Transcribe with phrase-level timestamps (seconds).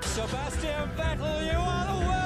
[0.00, 2.23] Sebastian Vettel, you are the world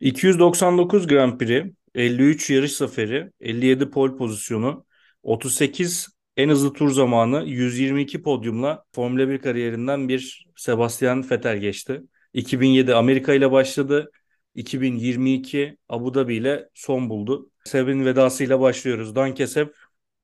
[0.00, 4.84] 299 Grand Prix, 53 yarış zaferi, 57 pole pozisyonu,
[5.22, 12.02] 38 en hızlı tur zamanı, 122 podyumla Formula 1 kariyerinden bir Sebastian Vettel geçti.
[12.32, 14.10] 2007 Amerika ile başladı.
[14.54, 17.50] 2022 Abu Dhabi ile son buldu.
[17.64, 19.14] Seb'in vedasıyla başlıyoruz.
[19.14, 19.68] Danke Seb.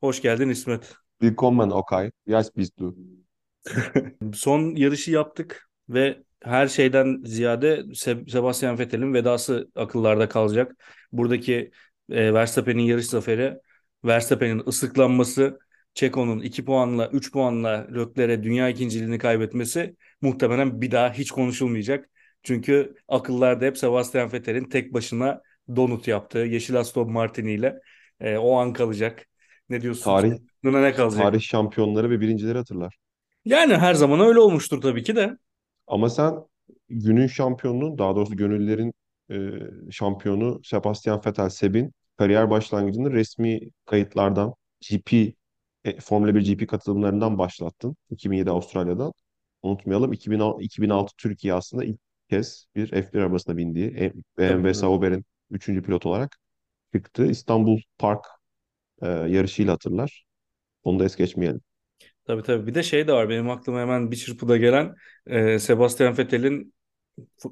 [0.01, 0.95] Hoş geldin İsmet.
[1.21, 2.11] Willkommen, Okay.
[2.27, 2.97] Yes, bist du.
[4.35, 10.77] Son yarışı yaptık ve her şeyden ziyade Se- Sebastian Vettel'in vedası akıllarda kalacak.
[11.13, 11.71] Buradaki
[12.11, 13.59] e, Verstappen'in yarış zaferi,
[14.05, 15.59] Verstappen'in ıslıklanması,
[15.95, 22.11] Checo'nun 2 puanla 3 puanla Leclerc'e dünya ikinciliğini kaybetmesi muhtemelen bir daha hiç konuşulmayacak.
[22.43, 25.43] Çünkü akıllarda hep Sebastian Vettel'in tek başına
[25.77, 27.81] donut yaptığı Yeşil Aston Martin ile
[28.21, 29.27] e, o an kalacak.
[29.69, 30.17] Ne diyorsun?
[30.17, 31.33] Tarih, Aklına ne kalacak?
[31.33, 32.99] tarih şampiyonları ve birincileri hatırlar.
[33.45, 35.39] Yani her zaman öyle olmuştur tabii ki de.
[35.87, 36.35] Ama sen
[36.89, 38.95] günün şampiyonunun, daha doğrusu gönüllerin
[39.31, 39.37] e,
[39.91, 44.55] şampiyonu Sebastian Vettel, Seb'in kariyer başlangıcını resmi kayıtlardan,
[44.91, 45.13] GP,
[45.85, 47.97] e, Formula 1 GP katılımlarından başlattın.
[48.11, 49.13] 2007 Avustralya'dan.
[49.63, 54.75] Unutmayalım 2006, 2006 Türkiye aslında ilk kez bir F1 arabasına bindiği BMW.
[54.75, 55.83] Sauber'in 3.
[55.83, 56.39] pilot olarak
[56.95, 57.27] çıktı.
[57.27, 58.27] İstanbul Park
[59.03, 60.25] e, yarışıyla hatırlar.
[60.83, 61.61] Onu da es geçmeyelim.
[62.25, 62.67] Tabii tabii.
[62.67, 64.95] Bir de şey de var benim aklıma hemen bir çırpıda gelen
[65.27, 66.75] e, Sebastian Vettel'in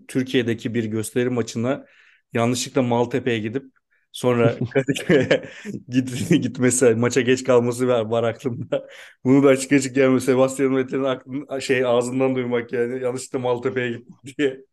[0.08, 1.86] Türkiye'deki bir gösteri maçına
[2.32, 3.64] yanlışlıkla Maltepe'ye gidip
[4.12, 5.44] sonra Kadıköy'e
[5.88, 8.88] git, gitmesi, maça geç kalması var, var aklımda.
[9.24, 14.12] Bunu da açık açık yani Sebastian Vettel'in aklın, şey ağzından duymak yani yanlışlıkla Maltepe'ye gitti
[14.38, 14.64] diye.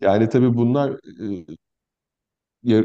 [0.00, 1.00] Yani tabii bunlar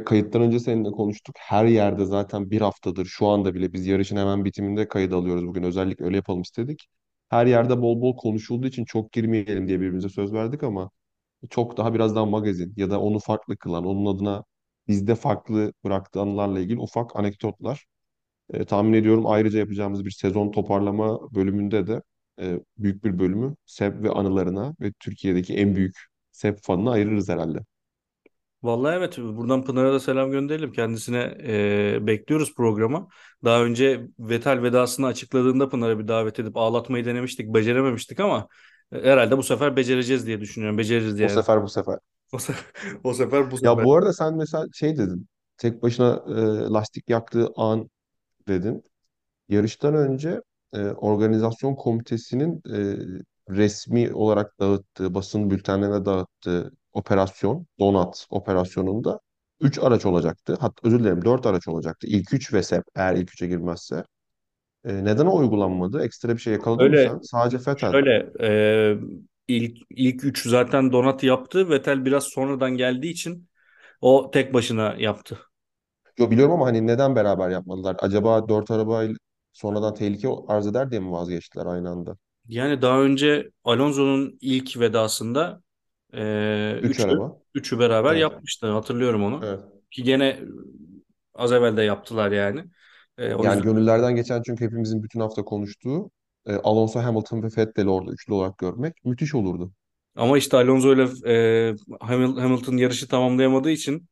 [0.05, 1.35] kayıttan önce seninle konuştuk.
[1.39, 5.63] Her yerde zaten bir haftadır şu anda bile biz yarışın hemen bitiminde kayıt alıyoruz bugün.
[5.63, 6.87] Özellikle öyle yapalım istedik.
[7.29, 10.91] Her yerde bol bol konuşulduğu için çok girmeyelim diye birbirimize söz verdik ama
[11.49, 14.43] çok daha biraz daha magazin ya da onu farklı kılan, onun adına
[14.87, 17.85] bizde farklı bıraktığı anılarla ilgili ufak anekdotlar.
[18.53, 22.01] E, tahmin ediyorum ayrıca yapacağımız bir sezon toparlama bölümünde de
[22.41, 25.95] e, büyük bir bölümü Seb ve anılarına ve Türkiye'deki en büyük
[26.31, 27.59] Seb fanına ayırırız herhalde.
[28.63, 30.71] Vallahi evet buradan Pınar'a da selam gönderelim.
[30.71, 31.37] Kendisine
[31.95, 33.07] e, bekliyoruz programa.
[33.43, 37.53] Daha önce Vettel vedasını açıkladığında Pınar'a bir davet edip ağlatmayı denemiştik.
[37.53, 38.47] Becerememiştik ama
[38.91, 40.77] e, herhalde bu sefer becereceğiz diye düşünüyorum.
[40.77, 41.29] Beceririz O yani.
[41.29, 41.99] sefer bu sefer.
[42.33, 42.65] O sefer,
[43.03, 43.83] o sefer bu Ya sefer.
[43.83, 45.27] bu arada sen mesela şey dedin.
[45.57, 46.31] Tek başına e,
[46.73, 47.89] lastik yaktığı an
[48.47, 48.83] dedin.
[49.49, 50.41] Yarıştan önce
[50.73, 52.97] e, organizasyon komitesinin e,
[53.55, 59.19] resmi olarak dağıttığı, basın bültenlerine dağıttığı operasyon, Donat operasyonunda
[59.61, 60.57] 3 araç olacaktı.
[60.59, 62.07] Hatta özür dilerim 4 araç olacaktı.
[62.07, 64.03] İlk 3 ve SEP eğer ilk 3'e girmezse.
[64.85, 66.03] E, neden o uygulanmadı?
[66.05, 67.19] Ekstra bir şey yakaladın mı Öyle sen?
[67.23, 67.93] Sadece Vettel.
[67.93, 68.97] şöyle e,
[69.47, 71.69] ilk ilk üç zaten Donat yaptı.
[71.69, 73.49] Vettel biraz sonradan geldiği için
[74.01, 75.39] o tek başına yaptı.
[76.17, 77.95] Yo, biliyorum ama hani neden beraber yapmadılar?
[77.99, 79.15] Acaba 4 arabayla
[79.53, 82.17] sonradan tehlike arz eder diye mi vazgeçtiler aynı anda?
[82.47, 85.61] Yani daha önce Alonso'nun ilk vedasında
[86.13, 87.41] e, 3 üçü, araba.
[87.55, 88.15] üçü beraber Evet.
[88.15, 88.67] yapmıştı.
[88.71, 89.47] Hatırlıyorum onu.
[89.47, 89.61] Evet.
[89.91, 90.39] Ki gene
[91.35, 92.65] az evvel de yaptılar yani.
[93.17, 96.11] E, o Yani yüzden gönüllerden geçen çünkü hepimizin bütün hafta konuştuğu
[96.45, 99.73] e, Alonso, Hamilton ve Vettel'i orada üçlü olarak görmek müthiş olurdu.
[100.15, 101.03] ama işte Alonso ile
[101.71, 104.07] e, Hamil- Hamilton yarışı tamamlayamadığı için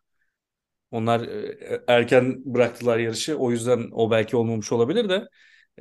[0.92, 3.38] onlar e, erken bıraktılar yarışı.
[3.38, 5.30] O yüzden o belki olmamış olabilir de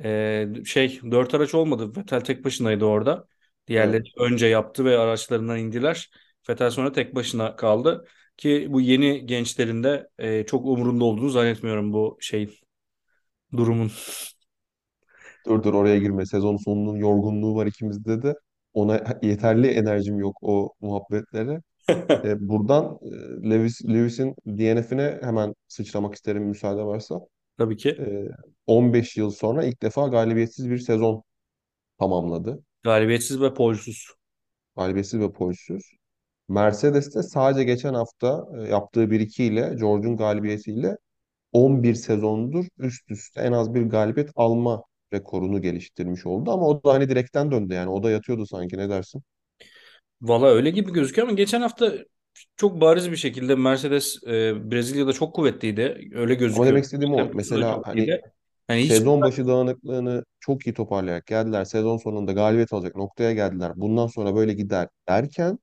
[0.03, 1.97] e, şey dört araç olmadı.
[1.97, 3.27] Vettel tek başınaydı orada.
[3.69, 4.07] Diğerleri Evet.
[4.17, 6.11] önce yaptı ve araçlarından indiler.
[6.49, 8.05] Vettel sonra tek başına kaldı.
[8.37, 12.51] Ki bu yeni gençlerin de e, çok umurunda olduğunu zannetmiyorum bu şeyin
[13.57, 13.91] durumun.
[15.45, 16.25] Dur dur oraya girme.
[16.25, 18.35] Sezon sonunun yorgunluğu var ikimizde de.
[18.73, 21.61] Ona yeterli enerjim yok o muhabbetlere.
[22.23, 22.99] E, buradan
[23.45, 27.19] e, Lewis, Lewis'in DNF'ine hemen sıçramak isterim müsaade varsa.
[27.57, 27.89] Tabii ki.
[27.99, 28.25] E,
[28.67, 31.23] 15 yıl sonra ilk defa galibiyetsiz bir sezon
[31.99, 32.63] tamamladı.
[32.83, 34.07] Galibiyetsiz ve polsuz.
[34.77, 35.83] Galibiyetsiz ve polsüz.
[36.49, 40.97] Mercedes'te sadece geçen hafta e, yaptığı 1-2 ile George'un galibiyetiyle
[41.51, 44.83] 11 sezondur üst üste en az bir galibiyet alma
[45.13, 46.51] rekorunu geliştirmiş oldu.
[46.51, 47.89] Ama o da hani direkten döndü yani.
[47.89, 49.23] O da yatıyordu sanki ne dersin?
[50.21, 51.93] Valla öyle gibi gözüküyor ama geçen hafta
[52.55, 55.81] çok bariz bir şekilde Mercedes e, Brezilya'da çok kuvvetliydi.
[56.15, 56.67] Öyle Ama gözüküyor.
[56.67, 57.31] demek istediğim o.
[57.33, 57.87] Mesela çok
[58.69, 61.65] hani hiç sezon başı dağınıklığını çok iyi toparlayarak geldiler.
[61.65, 63.71] Sezon sonunda galibiyet alacak noktaya geldiler.
[63.75, 65.59] Bundan sonra böyle gider derken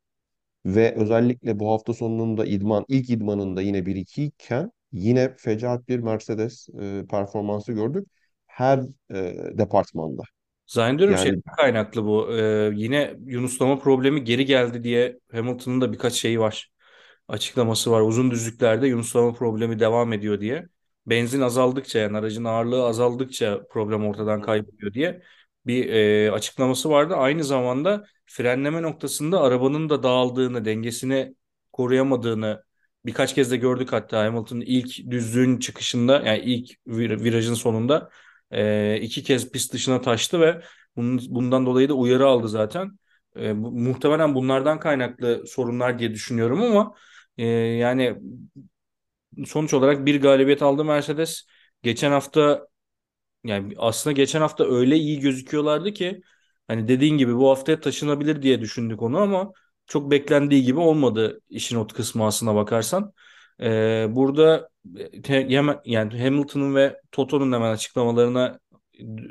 [0.67, 5.99] ve özellikle bu hafta sonunun da idman, ilk idmanında yine 1-2 iken yine fecaat bir
[6.00, 8.08] Mercedes e, performansı gördük.
[8.47, 8.81] Her
[9.11, 10.23] e, departmanda.
[10.67, 12.32] Zannediyorum Yani şeyden kaynaklı bu.
[12.38, 16.73] Ee, yine yunuslama problemi geri geldi diye Hamilton'ın da birkaç şeyi var.
[17.29, 18.00] Açıklaması var.
[18.00, 20.69] Uzun düzlüklerde yunuslama problemi devam ediyor diye.
[21.06, 25.23] Benzin azaldıkça yani aracın ağırlığı azaldıkça problem ortadan kayboluyor diye
[25.67, 27.14] bir e, açıklaması vardı.
[27.17, 31.35] Aynı zamanda frenleme noktasında arabanın da dağıldığını, dengesini
[31.73, 32.62] koruyamadığını
[33.06, 38.11] birkaç kez de gördük hatta Hamilton'ın ilk düzlüğün çıkışında yani ilk vir- virajın sonunda
[38.50, 40.62] e, iki kez pist dışına taştı ve
[40.97, 42.99] bunun, bundan dolayı da uyarı aldı zaten.
[43.37, 46.94] E, bu- muhtemelen bunlardan kaynaklı sorunlar diye düşünüyorum ama
[47.38, 48.17] e, yani
[49.47, 51.47] sonuç olarak bir galibiyet aldı Mercedes.
[51.83, 52.67] Geçen hafta
[53.44, 56.23] yani aslında geçen hafta öyle iyi gözüküyorlardı ki
[56.69, 59.53] hani dediğin gibi bu haftaya taşınabilir diye düşündük onu ama
[59.87, 63.12] çok beklendiği gibi olmadı işin o kısmı aslına bakarsan.
[63.61, 64.69] Ee, burada
[65.27, 68.59] hemen- yani Hamilton'ın ve Toto'nun hemen açıklamalarına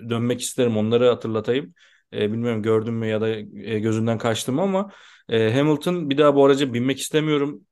[0.09, 0.77] dönmek isterim.
[0.77, 1.73] Onları hatırlatayım.
[2.13, 4.91] Ee, bilmiyorum gördün mü ya da e, gözünden kaçtı mı ama
[5.29, 7.65] e, Hamilton bir daha bu araca binmek istemiyorum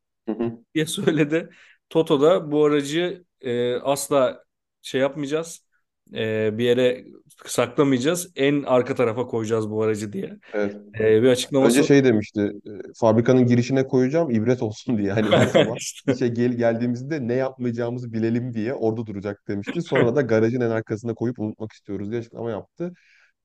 [0.75, 1.49] diye söyledi.
[1.93, 4.43] Toto da bu aracı e, asla
[4.81, 5.65] şey yapmayacağız.
[6.13, 7.05] E, bir yere
[7.45, 8.31] saklamayacağız.
[8.35, 10.37] En arka tarafa koyacağız bu aracı diye.
[10.53, 10.75] evet.
[10.75, 15.11] E, bir Önce açıklaması şey demişti, e, fabrikanın girişine koyacağım ibret olsun diye.
[15.11, 16.13] Hani sabah İşte.
[16.13, 19.81] işe gel geldiğimizde ne yapmayacağımızı bilelim diye orada duracak demişti.
[19.81, 22.93] Sonra da garajın en arkasına koyup unutmak istiyoruz diye açıklama yaptı.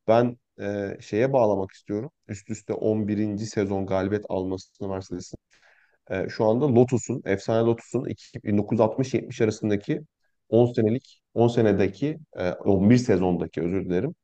[0.09, 2.11] Ben e, şeye bağlamak istiyorum.
[2.29, 3.47] Üst üste 11.
[3.47, 5.39] sezon galibiyet almasını Mercedes'in.
[6.11, 8.05] E, şu anda Lotus'un, efsane Lotus'un
[8.45, 10.01] 1960-70 arasındaki
[10.49, 14.15] 10 senelik, 10 senedeki, e, 11 sezondaki özür dilerim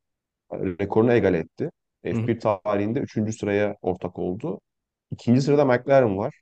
[0.52, 1.70] rekorunu egale etti.
[2.04, 3.32] Hı hı, F1 tarihinde 3.
[3.32, 4.60] sıraya ortak oldu.
[5.10, 6.40] İkinci sırada McLaren var.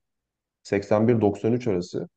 [0.63, 2.09] 81-93 arası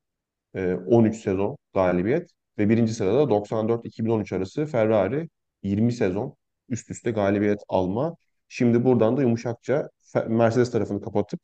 [0.56, 5.30] e, 13 sezon galibiyet ve birinci sırada 94-2013 arası Ferrari
[5.64, 6.36] 20 sezon
[6.70, 8.16] üst üste galibiyet alma.
[8.48, 9.90] Şimdi buradan da yumuşakça
[10.28, 11.40] Mercedes tarafını kapatıp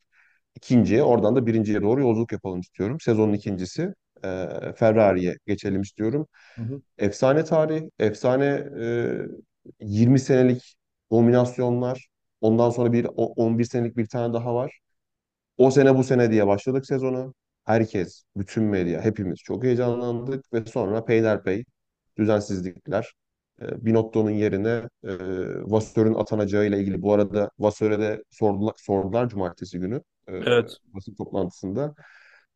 [0.56, 2.98] ikinciye oradan da birinciye doğru yolculuk yapalım istiyorum.
[3.00, 3.94] Sezonun ikincisi
[4.24, 4.28] e,
[4.76, 6.26] Ferrari'ye geçelim istiyorum.
[6.58, 6.82] hı hı.
[6.98, 8.44] Efsane tarih, efsane
[8.80, 9.18] e,
[9.80, 10.76] 20 senelik
[11.12, 12.08] dominasyonlar.
[12.40, 14.80] Ondan sonra bir o- 11 senelik bir tane daha var.
[15.56, 17.34] O sene bu sene diye başladık sezonu.
[17.64, 21.64] Herkes, bütün medya, hepimiz çok heyecanlandık ve sonra peyderpey
[22.18, 23.14] düzensizlikler.
[23.62, 25.10] E, Binotto'nun yerine e,
[25.70, 27.02] Vasseur'ün atanacağı ile ilgili.
[27.02, 30.80] Bu arada Vasseur'e de sordular, sordular cumartesi günü e, Evet.
[30.94, 31.94] basın toplantısında.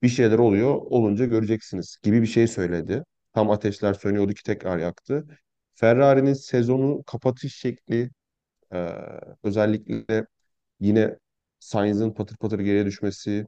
[0.03, 3.05] Bir şeyler oluyor, olunca göreceksiniz gibi bir şey söyledi.
[3.35, 5.27] Tam ateşler sönüyordu ki tekrar yaktı.
[5.75, 8.11] Ferrari'nin sezonu kapatış şekli
[8.75, 8.95] e,
[9.45, 10.27] özellikle
[10.81, 11.19] yine
[11.61, 13.47] Sainz'ın patır patır geriye düşmesi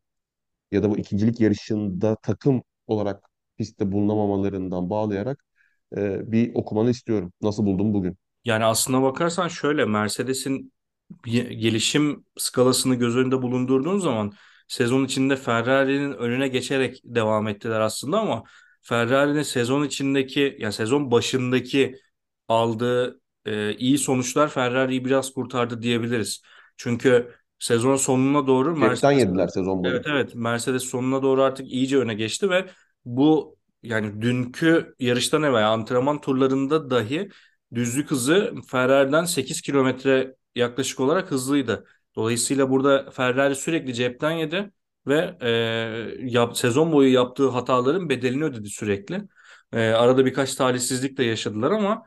[0.72, 5.44] ya da bu ikincilik yarışında takım olarak pistte bulunamamalarından bağlayarak
[5.96, 7.32] e, bir okumanı istiyorum.
[7.42, 8.18] Nasıl buldun bugün?
[8.44, 10.72] Yani aslına bakarsan şöyle Mercedes'in
[11.24, 14.32] gelişim skalasını göz önünde bulundurduğun zaman
[14.68, 18.44] sezon içinde Ferrari'nin önüne geçerek devam ettiler aslında ama
[18.82, 21.96] Ferrari'nin sezon içindeki yani sezon başındaki
[22.48, 26.42] aldığı e, iyi sonuçlar Ferrari'yi biraz kurtardı diyebiliriz.
[26.76, 29.92] Çünkü sezon sonuna doğru Mercedes yediler sezon boyu.
[29.92, 32.70] Evet evet Mercedes sonuna doğru artık iyice öne geçti ve
[33.04, 37.28] bu yani dünkü yarıştan evvel antrenman turlarında dahi
[37.74, 41.86] düzlük hızı Ferrari'den 8 kilometre yaklaşık olarak hızlıydı.
[42.16, 44.70] Dolayısıyla burada Ferrari sürekli cepten yedi
[45.06, 45.48] ve e,
[46.20, 49.22] yap, sezon boyu yaptığı hataların bedelini ödedi sürekli.
[49.72, 52.04] E, arada birkaç talihsizlik de yaşadılar ama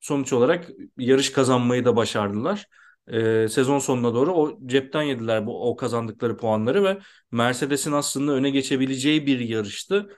[0.00, 0.68] sonuç olarak
[0.98, 2.66] yarış kazanmayı da başardılar.
[3.08, 6.98] E, sezon sonuna doğru o cepten yediler bu o kazandıkları puanları ve
[7.30, 10.16] Mercedes'in aslında öne geçebileceği bir yarıştı.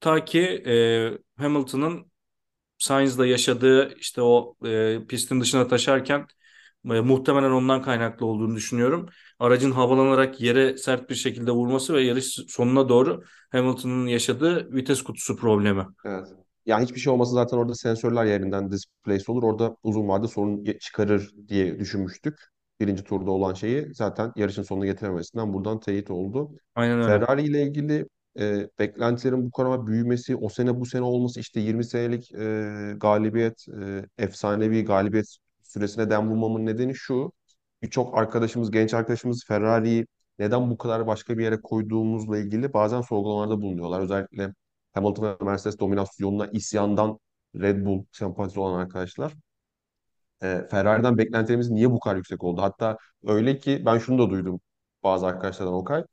[0.00, 2.12] Ta ki e, Hamilton'ın
[2.78, 6.26] Sainz'la yaşadığı işte o e, pistin dışına taşarken
[6.90, 9.08] e, muhtemelen ondan kaynaklı olduğunu düşünüyorum.
[9.38, 13.22] Aracın havalanarak yere sert bir şekilde vurması ve yarış sonuna doğru
[13.52, 15.86] Hamilton'ın yaşadığı vites kutusu problemi.
[16.04, 16.26] Evet.
[16.66, 19.42] Ya hiçbir şey olmasa zaten orada sensörler yerinden displace olur.
[19.42, 22.38] Orada uzun vadede sorun çıkarır diye düşünmüştük.
[22.80, 26.50] Birinci turda olan şeyi zaten yarışın sonuna getirememesinden buradan teyit oldu.
[26.74, 27.06] Aynen öyle.
[27.08, 28.06] Ferrari ile ilgili
[28.38, 33.66] e, beklentilerin bu kadar büyümesi, o sene bu sene olması işte 20 senelik e, galibiyet,
[33.82, 35.36] e, efsanevi galibiyet
[35.74, 37.32] süresine dem vurmamın nedeni şu.
[37.82, 40.06] Birçok arkadaşımız, genç arkadaşımız Ferrari'yi
[40.38, 44.00] neden bu kadar başka bir yere koyduğumuzla ilgili bazen sorgulamalarda bulunuyorlar.
[44.00, 44.54] Özellikle
[44.92, 47.18] Hamilton ve Mercedes dominasyonuna isyandan
[47.56, 49.34] Red Bull sempatisi olan arkadaşlar.
[50.42, 52.62] E, Ferrari'den beklentilerimiz niye bu kadar yüksek oldu?
[52.62, 54.60] Hatta öyle ki ben şunu da duydum
[55.02, 56.04] bazı arkadaşlardan Okay.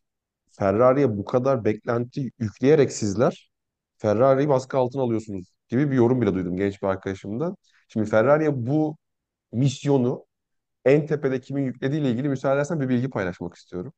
[0.52, 3.52] Ferrari'ye bu kadar beklenti yükleyerek sizler
[3.98, 7.58] Ferrari'yi baskı altına alıyorsunuz gibi bir yorum bile duydum genç bir arkadaşımdan.
[7.88, 8.98] Şimdi Ferrari'ye bu
[9.54, 10.26] misyonu
[10.86, 13.94] en tepede kimin yüklediğiyle ilgili müsaade edersen bir bilgi paylaşmak istiyorum.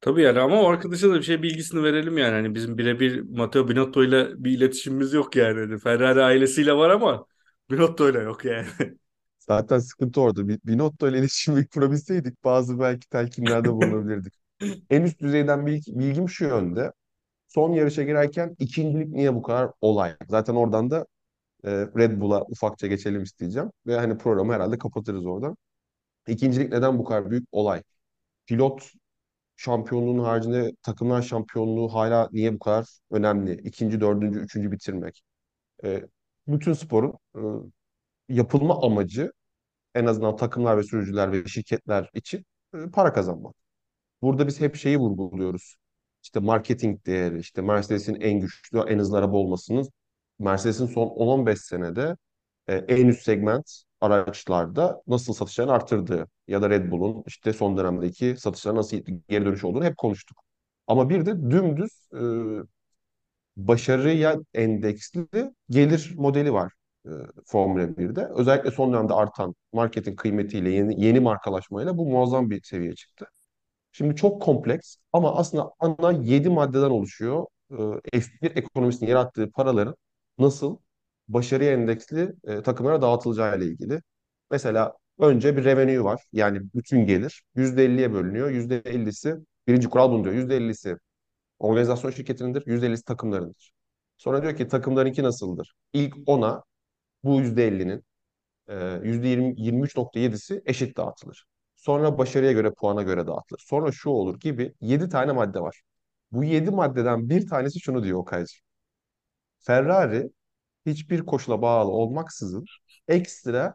[0.00, 2.32] Tabii yani ama o arkadaşa da bir şey bilgisini verelim yani.
[2.32, 5.60] Hani bizim birebir Matteo Binotto ile bir iletişimimiz yok yani.
[5.60, 7.26] Hani Ferrari ailesiyle var ama
[7.70, 8.66] Binotto ile yok yani.
[9.38, 10.48] Zaten sıkıntı orada.
[10.48, 14.34] Binotto ile iletişim kurabilseydik bazı belki telkinlerde bulunabilirdik.
[14.90, 16.92] En üst düzeyden bilgi, bilgim şu yönde.
[17.48, 20.16] Son yarışa girerken ikincilik niye bu kadar olay?
[20.28, 21.06] Zaten oradan da
[21.64, 23.70] e, Red Bull'a ufakça geçelim isteyeceğim.
[23.86, 25.56] Ve hani programı herhalde kapatırız oradan.
[26.28, 27.82] İkincilik neden bu kadar büyük olay?
[28.46, 28.92] Pilot
[29.56, 33.52] şampiyonluğun haricinde takımlar şampiyonluğu hala niye bu kadar önemli?
[33.54, 35.22] İkinci, dördüncü, üçüncü bitirmek.
[35.84, 36.04] E,
[36.48, 37.40] bütün sporun e,
[38.28, 39.32] yapılma amacı
[39.94, 42.44] en azından takımlar ve sürücüler ve şirketler için
[42.74, 43.54] e, para kazanmak.
[44.22, 45.76] Burada biz hep şeyi vurguluyoruz.
[46.22, 49.88] İşte marketing değeri, işte Mercedes'in en güçlü, en hızlı araba olmasının
[50.38, 52.16] Mercedes'in son 10-15 senede
[52.66, 58.36] e, en üst segment araçlarda nasıl satışlarını arttırdığı ya da Red Bull'un işte son dönemdeki
[58.38, 58.96] satışlara nasıl
[59.28, 60.38] geri dönüş olduğunu hep konuştuk.
[60.86, 62.20] Ama bir de dümdüz e,
[63.56, 65.26] başarıya endeksli
[65.70, 66.72] gelir modeli var
[67.06, 67.10] e,
[67.46, 68.28] Formula 1'de.
[68.34, 73.26] Özellikle son dönemde artan marketin kıymetiyle, yeni, yeni markalaşmayla bu muazzam bir seviyeye çıktı.
[73.92, 77.46] Şimdi çok kompleks ama aslında ana 7 maddeden oluşuyor.
[77.72, 79.96] Ee, F1 ekonomisinin yarattığı paraların
[80.38, 80.78] nasıl
[81.28, 84.00] başarıya endeksli e, takımlara dağıtılacağı ile ilgili.
[84.50, 86.22] Mesela önce bir revenue var.
[86.32, 88.50] Yani bütün gelir %50'ye bölünüyor.
[88.50, 89.36] %50'si
[89.66, 90.34] birinci kural bunu diyor.
[90.34, 90.98] %50'si
[91.58, 93.72] organizasyon şirketindendir, %50'si takımlarındır.
[94.16, 95.74] Sonra diyor ki takımlarınki nasıldır?
[95.92, 96.62] İlk ona
[97.24, 98.04] bu %50'nin
[98.68, 101.46] e, %20, 23.7'si eşit dağıtılır.
[101.76, 103.62] Sonra başarıya göre, puana göre dağıtılır.
[103.66, 105.82] Sonra şu olur gibi 7 tane madde var.
[106.32, 108.54] Bu 7 maddeden bir tanesi şunu diyor Okaycı.
[109.64, 110.30] Ferrari
[110.86, 112.64] hiçbir koşula bağlı olmaksızın
[113.08, 113.74] ekstra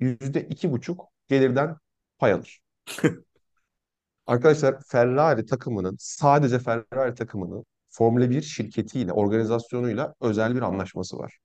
[0.00, 1.76] %2,5 gelirden
[2.18, 2.60] pay alır.
[4.26, 11.38] Arkadaşlar Ferrari takımının, sadece Ferrari takımının Formula 1 şirketiyle, organizasyonuyla özel bir anlaşması var.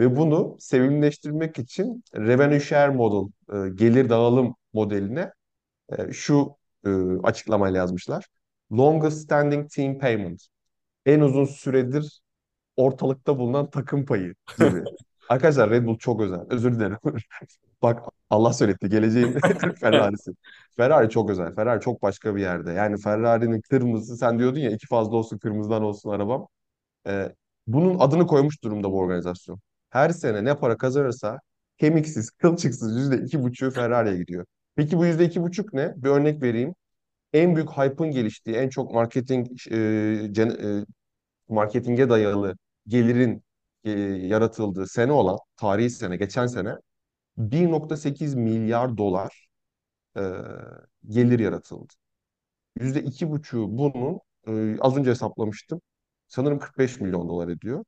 [0.00, 5.32] Ve bunu sevimleştirmek için revenue share model, e, gelir dağılım modeline
[5.98, 6.90] e, şu e,
[7.22, 8.26] açıklamayla yazmışlar.
[8.72, 10.42] Longest standing team payment.
[11.06, 12.20] En uzun süredir
[12.76, 14.84] ortalıkta bulunan takım payı gibi.
[15.28, 16.40] Arkadaşlar Red Bull çok özel.
[16.50, 16.98] Özür dilerim.
[17.82, 18.88] Bak Allah söyletti.
[18.88, 19.32] Geleceğin
[19.80, 20.30] Ferrari'si.
[20.76, 21.54] Ferrari çok özel.
[21.54, 22.72] Ferrari çok başka bir yerde.
[22.72, 26.48] Yani Ferrari'nin kırmızı sen diyordun ya iki fazla olsun kırmızıdan olsun arabam.
[27.06, 27.32] Ee,
[27.66, 29.60] bunun adını koymuş durumda bu organizasyon.
[29.90, 31.38] Her sene ne para kazanırsa
[31.78, 34.46] kemiksiz, kılçıksız yüzde iki buçuğu Ferrari'ye gidiyor.
[34.76, 35.94] Peki bu yüzde iki buçuk ne?
[35.96, 36.74] Bir örnek vereyim.
[37.32, 39.76] En büyük hype'ın geliştiği, en çok marketing e,
[40.32, 40.86] cen- e,
[41.48, 43.44] marketinge dayalı gelirin
[43.84, 46.76] e, yaratıldığı sene olan tarihi sene, geçen sene
[47.38, 49.48] 1.8 milyar dolar
[50.16, 50.22] e,
[51.08, 51.92] gelir yaratıldı.
[52.80, 55.80] Yüzde iki buçuğu bunun e, az önce hesaplamıştım.
[56.28, 57.84] Sanırım 45 milyon dolar ediyor.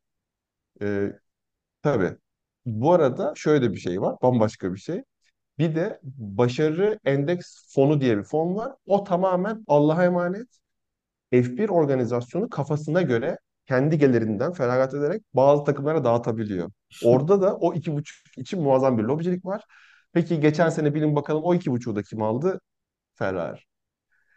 [0.83, 1.13] E,
[1.83, 2.17] tabii.
[2.67, 5.03] Bu arada şöyle bir şey var, bambaşka bir şey.
[5.59, 8.75] Bir de başarı endeks fonu diye bir fon var.
[8.87, 10.49] O tamamen Allah'a emanet.
[11.33, 13.39] F1 organizasyonu kafasına göre
[13.69, 16.71] kendi gelirinden feragat ederek bazı takımlara dağıtabiliyor.
[17.05, 19.63] Orada da o iki buçuk için muazzam bir lobicilik var.
[20.13, 22.61] Peki geçen sene bilin bakalım o iki buçuğu da kim aldı?
[23.15, 23.61] Ferrari.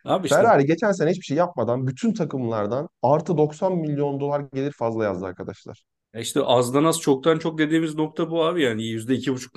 [0.06, 4.72] Abi işte Ferrari geçen sene hiçbir şey yapmadan bütün takımlardan artı 90 milyon dolar gelir
[4.72, 5.84] fazla yazdı arkadaşlar.
[6.16, 9.56] İşte azdan az çoktan çok dediğimiz nokta bu abi yani yüzde iki buçuk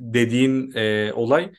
[0.00, 1.52] dediğin e, olay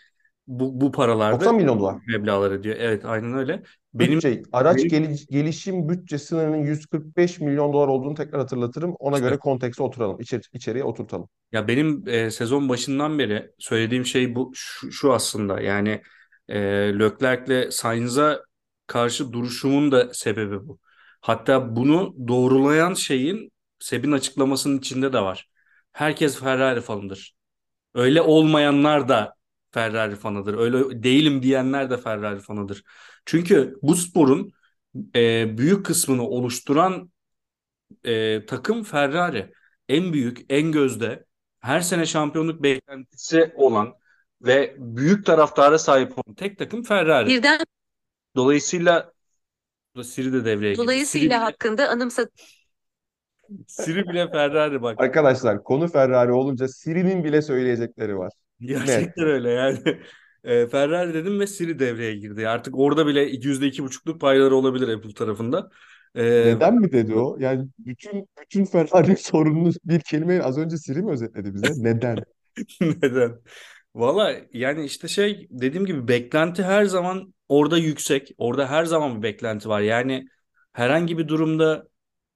[0.47, 1.95] bu, bu paralarda 90 milyon dolar.
[2.07, 2.75] meblağlar ediyor.
[2.79, 3.63] Evet aynen öyle.
[3.93, 8.95] Benim Bütçe, araç benim- geli- gelişim bütçe sınırının 145 milyon dolar olduğunu tekrar hatırlatırım.
[8.99, 9.27] Ona İşte.
[9.27, 10.19] göre kontekste oturalım.
[10.21, 11.29] İçeri, içeriye oturtalım.
[11.51, 16.01] ya benim e, sezon başından beri söylediğim şey bu şu, şu aslında yani
[16.49, 16.59] e,
[16.99, 18.43] Leclerc'le Sainz'a
[18.87, 20.79] karşı duruşumun da sebebi bu.
[21.21, 25.49] Hatta bunu doğrulayan şeyin Seb'in açıklamasının içinde de var.
[25.93, 27.33] Herkes Ferrari fanıdır.
[27.93, 29.33] Öyle olmayanlar da
[29.71, 30.53] Ferrari fanıdır.
[30.53, 32.83] Öyle değilim diyenler de Ferrari fanıdır.
[33.25, 34.51] Çünkü bu sporun
[35.15, 37.11] e, büyük kısmını oluşturan
[38.03, 39.51] e, takım Ferrari.
[39.89, 41.25] En büyük, en gözde,
[41.59, 43.93] her sene şampiyonluk beklentisi olan
[44.41, 47.27] ve büyük taraftara sahip olan tek takım Ferrari.
[47.27, 47.59] Birden
[48.35, 49.11] Dolayısıyla
[50.03, 50.75] Siri de devreye girdi.
[50.75, 52.29] Siri Dolayısıyla bile, hakkında anımsat
[53.67, 55.01] Siri bile Ferrari bak.
[55.01, 58.33] Arkadaşlar konu Ferrari olunca Siri'nin bile söyleyecekleri var.
[58.61, 59.79] Gerçekten öyle yani.
[60.43, 62.47] E, Ferrari dedim ve Siri devreye girdi.
[62.47, 65.69] Artık orada bile %2,5'luk payları olabilir Apple tarafında.
[66.15, 67.37] E, Neden mi dedi o?
[67.39, 71.73] Yani bütün bütün Ferrari sorununu bir kelime az önce Siri mi özetledi bize?
[71.77, 72.17] Neden?
[72.81, 73.39] Neden?
[73.95, 78.31] Valla yani işte şey dediğim gibi beklenti her zaman orada yüksek.
[78.37, 79.81] Orada her zaman bir beklenti var.
[79.81, 80.27] Yani
[80.73, 81.87] herhangi bir durumda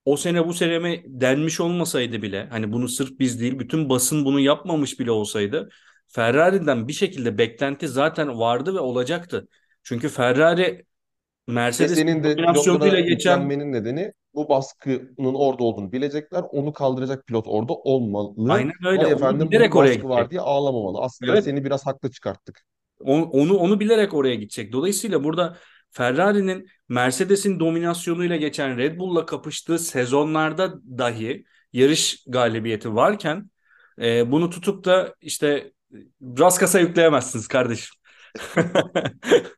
[0.06, 4.26] o sene bu sene mi denmiş olmasaydı bile hani bunu sırf biz değil bütün basın
[4.26, 5.70] bunu yapmamış bile olsaydı
[6.12, 9.48] Ferrari'den bir şekilde beklenti zaten vardı ve olacaktı.
[9.84, 10.86] Çünkü Ferrari
[11.48, 16.44] Mercedes'in de dominasyonuyla geçen nedeni bu baskının orada olduğunu bilecekler.
[16.52, 18.54] Onu kaldıracak pilot orada olmalı.
[18.54, 19.06] aynen öyle.
[19.06, 20.32] Onu efendim bu oraya baskı var gidecek.
[20.32, 21.02] diye ağlamamalı.
[21.02, 21.44] Aslında Evet.
[21.44, 22.62] seni biraz haklı çıkarttık.
[23.00, 24.74] Onu, onu, onu bilerek oraya gidecek.
[24.74, 25.58] Dolayısıyla burada
[25.92, 33.50] Ferrari'nin Mercedes'in dominasyonuyla geçen Red Bull'la kapıştığı sezonlarda dahi yarış galibiyeti varken
[34.02, 35.72] e, bunu tutup da işte
[36.40, 37.96] Raskas'a yükleyemezsiniz kardeşim.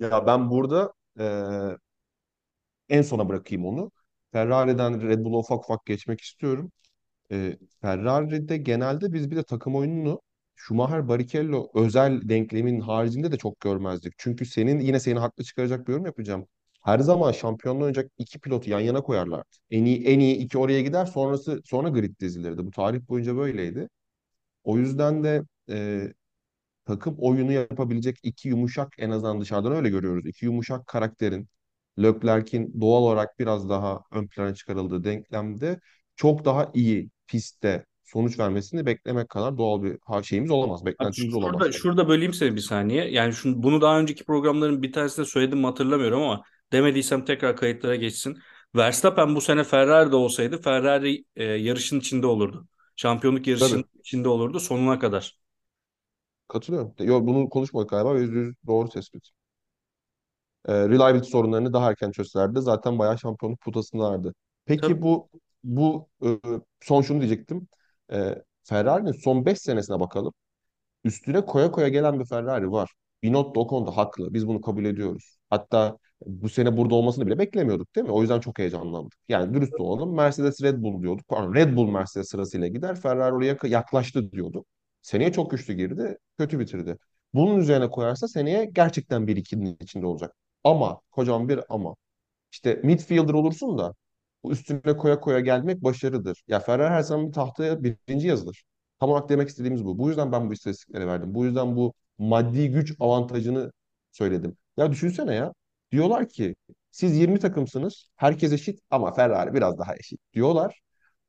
[0.00, 1.78] Ya ben burada eee,
[2.88, 3.90] en sona bırakayım onu.
[4.32, 6.72] Ferrari'den Red Bull'a ufak ufak geçmek istiyorum.
[7.30, 10.22] Eee Ferrari'de genelde biz bir de takım oyununu
[10.56, 14.14] Schumacher Barrichello özel denklemin haricinde de çok görmezdik.
[14.18, 16.46] Çünkü senin yine seni haklı çıkaracak bir yorum yapacağım.
[16.84, 19.44] Her zaman şampiyonluğu oynayacak iki pilotu yan yana koyarlar.
[19.70, 22.66] En iyi en iyi iki oraya gider sonrası sonra grid dizilirdi.
[22.66, 23.88] Bu tarih boyunca böyleydi.
[24.64, 26.08] O yüzden de e,
[26.84, 30.26] takım oyunu yapabilecek iki yumuşak en azından dışarıdan öyle görüyoruz.
[30.26, 31.48] İki yumuşak karakterin
[32.02, 35.80] Leclerc'in doğal olarak biraz daha ön plana çıkarıldığı denklemde
[36.16, 40.86] çok daha iyi pistte sonuç vermesini beklemek kadar doğal bir şeyimiz olamaz.
[40.86, 41.52] Beklentimiz olamaz.
[41.52, 43.10] şurada, şurada böleyim seni bir saniye.
[43.10, 46.42] Yani şunu, bunu daha önceki programların bir tanesinde söyledim hatırlamıyorum ama
[46.72, 48.38] demediysem tekrar kayıtlara geçsin.
[48.76, 52.68] Verstappen bu sene Ferrari'de olsaydı Ferrari e, yarışın içinde olurdu.
[52.96, 53.84] Şampiyonluk yarışının Tabii.
[54.00, 55.38] içinde olurdu sonuna kadar.
[56.48, 56.94] Katılıyorum.
[56.98, 59.30] Yo, bunu konuşmadık galiba yüzde yüz doğru tespit.
[60.68, 64.34] E, reliability sorunlarını daha erken çözselerdi zaten bayağı şampiyonluk potasındalardı.
[64.64, 65.02] Peki Tabii.
[65.02, 65.28] bu
[65.64, 66.28] bu e,
[66.82, 67.68] son şunu diyecektim.
[68.12, 70.32] E, Ferrari'nin son 5 senesine bakalım.
[71.04, 72.90] Üstüne koya koya gelen bir Ferrari var.
[73.22, 74.34] Binotto o konuda haklı.
[74.34, 75.38] Biz bunu kabul ediyoruz.
[75.50, 78.12] Hatta bu sene burada olmasını bile beklemiyorduk değil mi?
[78.12, 79.14] O yüzden çok heyecanlandık.
[79.28, 80.14] Yani dürüst olalım.
[80.16, 81.28] Mercedes Red Bull diyorduk.
[81.28, 82.96] Pardon, Red Bull Mercedes sırasıyla gider.
[83.00, 84.66] Ferrari oraya yaklaştı diyorduk.
[85.02, 86.18] Seneye çok güçlü girdi.
[86.38, 86.98] Kötü bitirdi.
[87.34, 90.34] Bunun üzerine koyarsa seneye gerçekten bir ikinin içinde olacak.
[90.64, 91.94] Ama kocaman bir ama.
[92.52, 93.94] İşte midfielder olursun da
[94.44, 96.42] üstüne koya koya gelmek başarıdır.
[96.48, 98.64] Ya Ferrari her zaman bir tahtaya birinci yazılır.
[99.00, 99.98] Tam olarak demek istediğimiz bu.
[99.98, 101.34] Bu yüzden ben bu istatistikleri verdim.
[101.34, 103.72] Bu yüzden bu maddi güç avantajını
[104.12, 104.56] söyledim.
[104.76, 105.54] Ya düşünsene ya.
[105.94, 106.54] Diyorlar ki
[106.90, 108.08] siz 20 takımsınız.
[108.16, 110.80] Herkes eşit ama Ferrari biraz daha eşit diyorlar.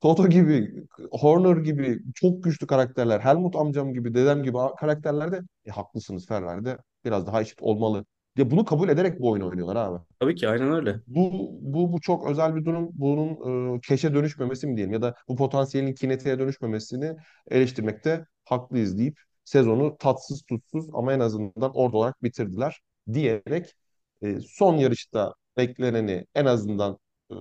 [0.01, 0.73] Toto gibi,
[1.11, 7.27] Horner gibi çok güçlü karakterler, Helmut amcam gibi, dedem gibi karakterlerde e, haklısınız Ferrari'de biraz
[7.27, 8.05] daha eşit olmalı.
[8.37, 9.99] Ya bunu kabul ederek bu oyunu oynuyorlar abi.
[10.19, 10.95] Tabii ki aynen öyle.
[11.07, 12.89] Bu, bu, bu çok özel bir durum.
[12.93, 17.15] Bunun e, keşe dönüşmemesi mi diyelim ya da bu potansiyelin kinetiğe dönüşmemesini
[17.51, 22.81] eleştirmekte haklıyız deyip sezonu tatsız tutsuz ama en azından orada olarak bitirdiler
[23.13, 23.75] diyerek
[24.21, 26.97] e, son yarışta bekleneni en azından
[27.31, 27.35] e,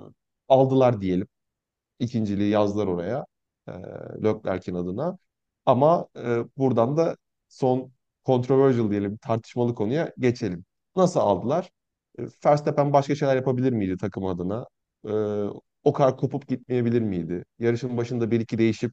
[0.49, 1.29] aldılar diyelim.
[1.99, 3.27] İkinciliği yazdılar oraya
[3.69, 3.73] e,
[4.25, 5.19] Leclerc'in adına.
[5.67, 7.17] Ama e, buradan da
[7.49, 7.93] son
[8.27, 10.65] controversial diyelim tartışmalı konuya geçelim.
[10.97, 11.71] Nasıl aldılar?
[12.19, 14.67] E, Verstappen başka şeyler yapabilir miydi takım adına?
[15.09, 15.13] E,
[15.85, 17.45] o kadar kopup gitmeyebilir miydi?
[17.59, 18.93] Yarışın başında bir iki değişip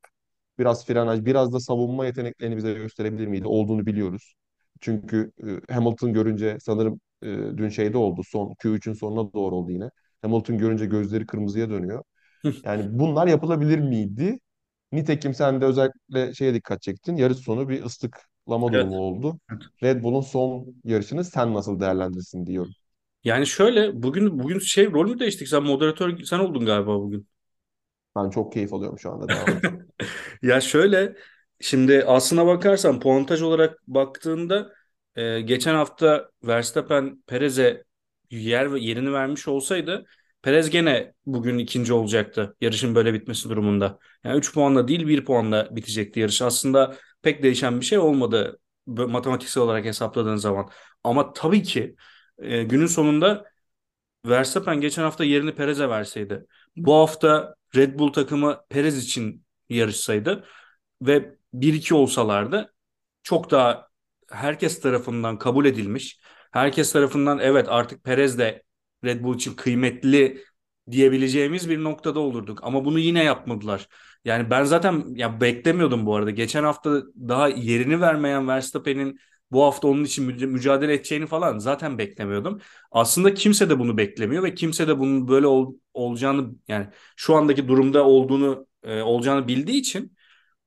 [0.59, 3.47] biraz frenaj, biraz da savunma yeteneklerini bize gösterebilir miydi?
[3.47, 4.35] Olduğunu biliyoruz.
[4.81, 5.31] Çünkü
[5.69, 8.21] e, Hamilton görünce sanırım e, dün şeyde oldu.
[8.29, 9.89] Son Q3'ün sonuna doğru oldu yine.
[10.21, 12.03] Hamilton görünce gözleri kırmızıya dönüyor.
[12.63, 14.39] Yani bunlar yapılabilir miydi?
[14.91, 17.15] Nitekim sen de özellikle şeye dikkat çektin.
[17.17, 18.73] Yarış sonu bir ıslıklama Evet.
[18.73, 19.39] durumu oldu.
[19.51, 19.61] Evet.
[19.83, 22.75] Red Bull'un son yarışını sen nasıl değerlendirirsin diyorum.
[23.23, 25.47] Yani şöyle bugün bugün şey rol mü değiştik?
[25.47, 27.27] Sen moderatör sen oldun galiba bugün.
[28.15, 29.27] Ben çok keyif alıyorum şu anda.
[30.41, 31.15] Ya şöyle
[31.61, 34.73] şimdi aslına bakarsan puantaj olarak baktığında
[35.15, 37.83] e, geçen hafta Verstappen Perez'e
[38.31, 40.05] yer yerini vermiş olsaydı
[40.41, 43.99] Perez gene bugün ikinci olacaktı yarışın böyle bitmesi durumunda.
[44.23, 46.41] Yani 3 puanla değil 1 puanla bitecekti yarış.
[46.41, 50.69] Aslında pek değişen bir şey olmadı matematiksel olarak hesapladığın zaman.
[51.03, 51.95] Ama tabii ki
[52.37, 53.45] e, günün sonunda
[54.25, 56.45] Verstappen geçen hafta yerini Perez'e verseydi,
[56.75, 60.45] bu hafta Red Bull takımı Perez için yarışsaydı
[61.01, 62.73] ve 1-2 olsalardı
[63.23, 63.90] çok daha
[64.31, 66.19] herkes tarafından kabul edilmiş.
[66.51, 68.63] Herkes tarafından evet artık Perez de
[69.05, 70.43] Red Bull için kıymetli
[70.91, 72.59] diyebileceğimiz bir noktada olurduk.
[72.63, 73.87] Ama bunu yine yapmadılar.
[74.25, 76.31] Yani ben zaten ya beklemiyordum bu arada.
[76.31, 79.19] Geçen hafta daha yerini vermeyen Verstappen'in
[79.51, 82.61] bu hafta onun için müc- mücadele edeceğini falan zaten beklemiyordum.
[82.91, 87.67] Aslında kimse de bunu beklemiyor ve kimse de bunun böyle ol- olacağını yani şu andaki
[87.67, 90.15] durumda olduğunu e, olacağını bildiği için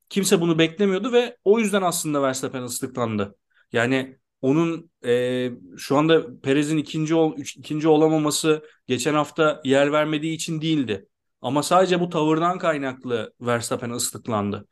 [0.08, 3.36] kimse bunu beklemiyordu ve o yüzden aslında Verstappen ıslıklandı.
[3.74, 10.34] Yani onun e, şu anda Perez'in ikinci ol, üç- ikinci olamaması geçen hafta yer vermediği
[10.36, 11.08] için değildi.
[11.42, 14.68] Ama sadece bu tavırdan kaynaklı Verstappen ıslıklandı.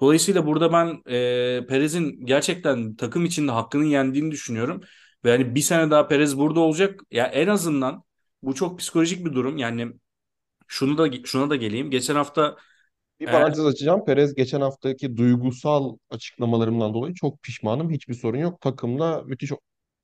[0.00, 4.80] Dolayısıyla burada ben e, Perez'in gerçekten takım içinde hakkını yendiğini düşünüyorum.
[5.24, 7.00] Ve hani bir sene daha Perez burada olacak.
[7.10, 8.04] Ya en azından
[8.42, 9.56] bu çok psikolojik bir durum.
[9.58, 9.92] Yani
[10.68, 11.90] şunu da şuna da geleyim.
[11.90, 12.56] Geçen hafta
[13.20, 14.04] Bir eğer parantez açacağım.
[14.04, 17.90] Perez geçen haftaki duygusal açıklamalarımdan dolayı çok pişmanım.
[17.90, 18.60] Hiçbir sorun yok.
[18.60, 19.56] Takımla müthiş e,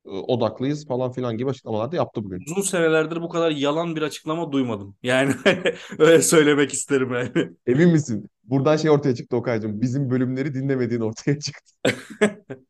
[0.05, 2.41] odaklıyız falan filan gibi açıklamalar da yaptı bugün.
[2.51, 4.97] uzun senelerdir bu kadar yalan bir açıklama duymadım.
[5.03, 5.35] Yani
[5.99, 7.51] öyle söylemek isterim yani.
[7.67, 8.29] Emin misin?
[8.45, 9.81] Buradan şey ortaya çıktı Okay'cığım.
[9.81, 11.73] Bizim bölümleri dinlemediğin ortaya çıktı.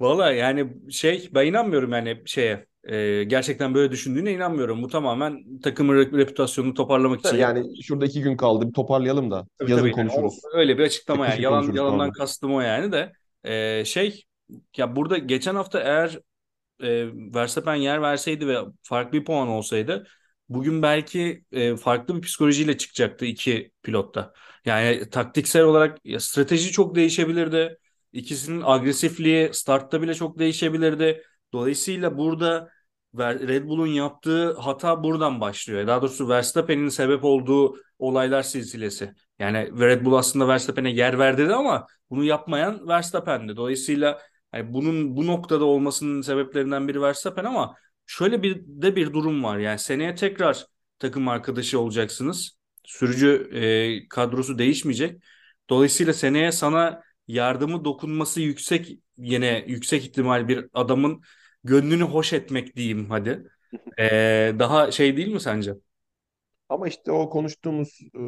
[0.00, 4.82] Valla yani şey ben inanmıyorum yani şeye e, gerçekten böyle düşündüğüne inanmıyorum.
[4.82, 8.68] Bu tamamen takımın re- reputasyonunu toparlamak için Yani şurada iki gün kaldı.
[8.68, 9.46] Bir toparlayalım da.
[9.58, 10.34] Tabii Yazın tabii yani konuşuruz.
[10.54, 12.12] o öyle bir açıklama E, yani yalan yalandan pardon.
[12.12, 13.12] kastım o yani de
[13.44, 14.24] Ee, şey
[14.76, 16.18] ya burada geçen hafta eğer
[16.82, 20.08] e, Verstappen yer verseydi ve farklı bir puan olsaydı
[20.48, 24.34] bugün belki e, farklı bir psikolojiyle çıkacaktı iki pilotta.
[24.66, 27.78] Yani taktiksel olarak ya, strateji çok değişebilirdi.
[28.12, 31.24] İkisinin agresifliği startta bile çok değişebilirdi.
[31.52, 32.70] Dolayısıyla burada
[33.18, 35.86] Red Bull'un yaptığı hata buradan başlıyor.
[35.86, 39.14] Daha doğrusu Verstappen'in sebep olduğu olaylar silsilesi.
[39.38, 43.56] Yani Red Bull aslında Verstappen'e yer verdi ama bunu yapmayan Verstappen'di.
[43.56, 44.18] Dolayısıyla
[44.54, 47.74] yani bunun bu noktada olmasının sebeplerinden biri Verstappen ama
[48.06, 49.58] şöyle bir de bir durum var.
[49.58, 50.66] Yani seneye tekrar
[50.98, 52.58] takım arkadaşı olacaksınız.
[52.84, 55.22] Sürücü e, kadrosu değişmeyecek.
[55.70, 61.22] Dolayısıyla seneye sana yardımı dokunması yüksek yine yüksek ihtimal bir adamın
[61.64, 63.48] gönlünü hoş etmek diyeyim hadi.
[63.98, 64.04] E,
[64.58, 65.74] daha şey değil mi sence?
[66.68, 68.20] Ama işte o konuştuğumuz e,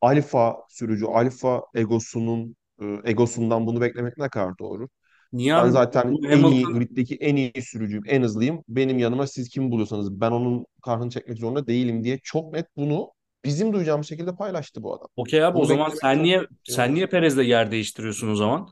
[0.00, 4.88] alfa sürücü, alfa egosunun e, egosundan bunu beklemek ne kadar doğru?
[5.32, 5.70] Niye Ben abi?
[5.70, 8.64] zaten Bu en iyi, Hamilton griddeki en iyi sürücüyüm, en hızlıyım.
[8.68, 13.12] Benim yanıma siz kimi buluyorsanız ben onun kahrını çekmek zorunda değilim diye çok net bunu
[13.44, 15.08] bizim duyacağımız şekilde paylaştı bu adam.
[15.16, 18.34] okey abi o Bunu zaman beklemek sen çok niye sen niye Perez'le yer değiştiriyorsun o
[18.34, 18.68] zaman?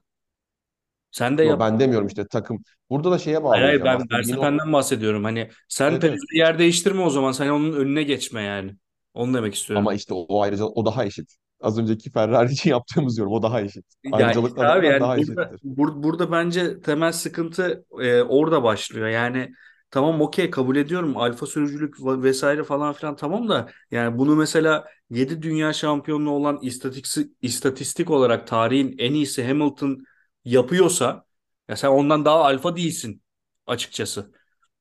[1.14, 1.61] Sen de yo, yap.
[1.61, 2.62] ben demiyorum işte takım.
[2.90, 5.24] Burada da şeye Hayır hayır ben Verstappen'den bahsediyorum.
[5.24, 6.18] Hani sen evet, evet.
[6.33, 7.33] Yer değiştirme o zaman.
[7.33, 8.77] Sen onun önüne geçme yani.
[9.14, 9.87] Onu demek istiyorum.
[9.87, 11.35] Ama işte o, o ayrıca o daha eşit.
[11.61, 13.85] Az önceki Ferrari için yaptığımız yorum o daha eşit.
[14.05, 15.68] Ya işte abi yani daha burada, eşittir.
[15.68, 19.09] bur- burada bence temel sıkıntı e, orada başlıyor.
[19.09, 19.53] Yani
[19.90, 24.85] tamam okey kabul ediyorum alfa sürücülük va- vesaire falan filan tamam da yani bunu mesela
[25.11, 30.05] 7 dünya şampiyonluğu olan istatistik, istatistik olarak tarihin en iyisi Hamilton
[30.44, 31.24] yapıyorsa
[31.68, 33.22] ya sen ondan daha alfa değilsin
[33.66, 34.33] açıkçası.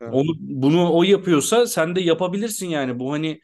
[0.02, 0.18] Evet.
[0.18, 3.00] Onu bunu o yapıyorsa sen de yapabilirsin yani.
[3.00, 3.42] Bu hani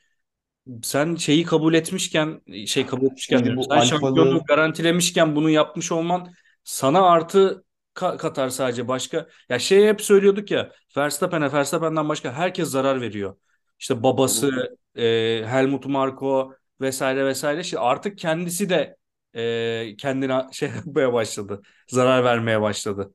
[0.84, 6.34] sen şeyi kabul etmişken şey kabul etmişken bu Sen şampiyonluğu alfalığı garantilemişken bunu yapmış olman
[6.64, 7.64] sana artı
[7.96, 9.28] ka- katar sadece başka.
[9.50, 13.36] Ya şey hep söylüyorduk ya Verstappen'e Verstappen'den başka herkes zarar veriyor.
[13.80, 15.02] İşte babası, e,
[15.48, 17.64] Helmut Marko vesaire vesaire.
[17.64, 18.98] Şimdi artık kendisi de
[19.36, 21.62] e, kendine şey yapmaya başladı.
[21.88, 23.14] Zarar vermeye başladı.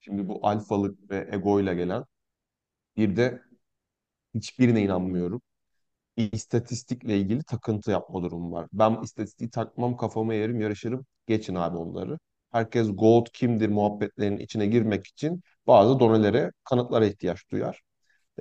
[0.00, 2.04] Şimdi bu alfalık ve egoyla gelen
[2.96, 3.42] bir de
[4.34, 5.42] hiçbirine inanmıyorum.
[6.16, 8.68] İstatistikle ilgili takıntı yapma durumu var.
[8.72, 11.06] Ben istatistiği takmam kafama yerim yarışırım.
[11.28, 12.18] Geçin abi onları.
[12.52, 17.82] Herkes GOAT kimdir muhabbetlerinin içine girmek için bazı donelere, kanıtlara ihtiyaç duyar.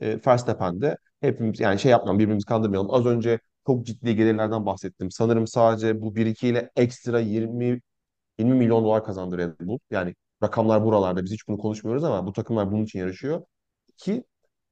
[0.01, 2.91] E, Verstappen de hepimiz yani şey yapmayalım birbirimizi kandırmayalım.
[2.93, 5.11] Az önce çok ciddi gelirlerden bahsettim.
[5.11, 7.81] Sanırım sadece bu birikiyle ekstra 20
[8.39, 9.79] 20 milyon dolar kazandı Red Bull.
[9.91, 11.23] Yani rakamlar buralarda.
[11.23, 13.41] Biz hiç bunu konuşmuyoruz ama bu takımlar bunun için yarışıyor.
[13.97, 14.23] Ki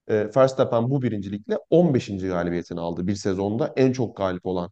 [0.08, 2.10] e, Verstappen bu birincilikle 15.
[2.10, 3.08] galibiyetini aldı.
[3.08, 4.72] Bir sezonda en çok galip olan,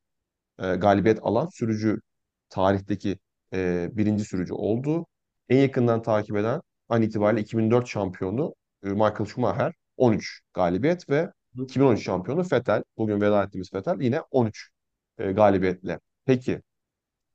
[0.59, 2.01] e, galibiyet alan sürücü
[2.49, 3.19] tarihteki
[3.53, 5.05] e, birinci sürücü oldu.
[5.49, 12.03] En yakından takip eden an itibariyle 2004 şampiyonu e, Michael Schumacher 13 galibiyet ve 2013
[12.03, 14.69] şampiyonu Vettel, bugün veda ettiğimiz Vettel yine 13
[15.17, 15.99] e, galibiyetle.
[16.25, 16.61] Peki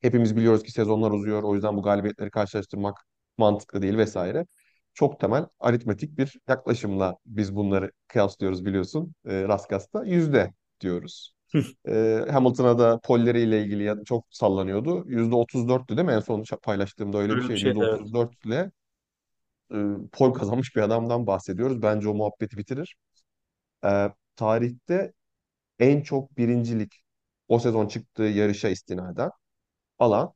[0.04, 1.42] Hepimiz biliyoruz ki sezonlar uzuyor.
[1.42, 3.06] O yüzden bu galibiyetleri karşılaştırmak
[3.38, 4.46] mantıklı değil vesaire.
[4.94, 9.14] Çok temel aritmetik bir yaklaşımla biz bunları kıyaslıyoruz biliyorsun.
[9.26, 10.50] E, Raskas'ta yüzde
[10.80, 11.34] diyoruz.
[11.88, 15.04] E, Hamilton'a da polleriyle ilgili çok sallanıyordu.
[15.06, 16.12] Yüzde 34'tü değil mi?
[16.12, 17.60] En son paylaştığımda öyle bir Öyle bir şeydi.
[17.60, 18.00] şey Yüzde evet.
[18.00, 18.70] 34 ile
[19.72, 19.76] e,
[20.12, 21.82] pole kazanmış bir adamdan bahsediyoruz.
[21.82, 22.96] Bence o muhabbeti bitirir.
[23.84, 25.12] E, tarihte
[25.78, 27.04] en çok birincilik
[27.48, 29.30] o sezon çıktığı yarışa istinaden
[29.98, 30.32] alan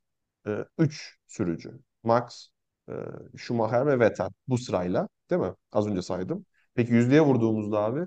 [0.79, 1.81] 3 sürücü.
[2.03, 2.49] Max,
[2.89, 2.93] e,
[3.39, 5.55] Schumacher ve Vettel bu sırayla değil mi?
[5.73, 6.47] Az önce saydım.
[6.75, 8.07] Peki yüzdeye vurduğumuzda abi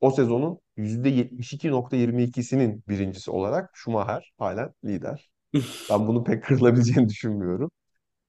[0.00, 5.30] o sezonun %72.22'sinin birincisi olarak Schumacher halen lider.
[5.90, 7.70] Ben bunu pek kırılabileceğini düşünmüyorum.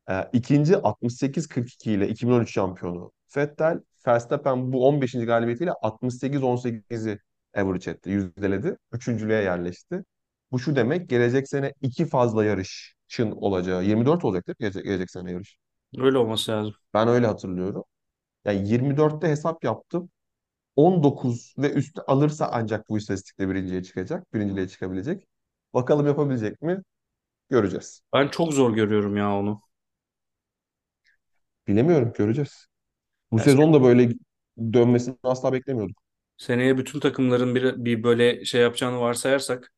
[0.10, 3.80] Ee, ikinci 68-42 ile 2013 şampiyonu Vettel.
[4.08, 5.26] Verstappen bu 15.
[5.26, 7.20] galibiyetiyle 68-18'i
[7.56, 8.78] average etti, yüzdeledi.
[8.92, 10.04] Üçüncülüğe yerleşti.
[10.52, 15.58] Bu şu demek, gelecek sene iki fazla yarışın olacağı, 24 olacaktır gelecek, gelecek sene yarış.
[15.98, 16.74] Öyle olması lazım.
[16.94, 17.84] Ben öyle hatırlıyorum.
[18.46, 20.10] Yani 24'te hesap yaptım.
[20.76, 25.28] 19 ve üstü alırsa ancak bu istatistikte birinciye çıkacak, birinciliğe çıkabilecek.
[25.74, 26.82] Bakalım yapabilecek mi?
[27.50, 28.02] Göreceğiz.
[28.14, 29.62] Ben çok zor görüyorum ya onu.
[31.68, 32.68] Bilemiyorum, göreceğiz.
[33.34, 34.10] Bu Ya sezon da böyle
[34.74, 35.98] dönmesini asla beklemiyorduk.
[36.38, 39.74] seneye bütün takımların bir, bir böyle şey yapacağını varsayarsak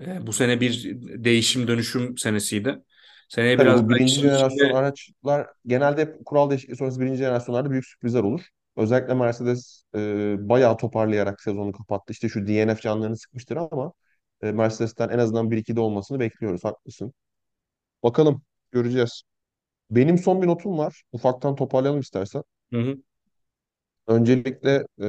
[0.00, 0.84] e, bu sene bir
[1.24, 2.84] değişim dönüşüm senesiydi.
[3.28, 7.00] Seneye Tabii biraz bu daha birinci işin jenerasyon içinde araçlar genelde hep kural değişikliği sonrası
[7.00, 8.40] birinci jenerasyonlarda büyük sürprizler olur.
[8.76, 12.12] Özellikle Mercedes e, bayağı toparlayarak sezonu kapattı.
[12.12, 13.92] İşte şu DNF canlarını sıkmıştır ama
[14.42, 16.64] e, Mercedes'ten en azından 1-2'de olmasını bekliyoruz.
[16.64, 17.12] Haklısın.
[18.02, 18.42] Bakalım
[18.72, 19.22] göreceğiz.
[19.90, 21.02] Benim son bir notum var.
[21.12, 22.44] Ufaktan toparlayalım istersen.
[22.72, 23.02] Hı hı.
[24.06, 25.06] Öncelikle e,